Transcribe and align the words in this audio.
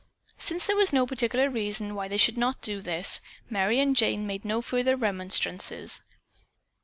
Since 0.39 0.65
there 0.65 0.75
was 0.75 0.91
no 0.91 1.05
particular 1.05 1.47
reason 1.47 1.93
why 1.93 2.07
they 2.07 2.17
should 2.17 2.35
not 2.35 2.63
do 2.63 2.81
this, 2.81 3.21
Merry 3.51 3.79
and 3.79 3.95
Jane 3.95 4.25
made 4.25 4.43
no 4.43 4.59
further 4.59 4.95
remonstrances. 4.95 6.01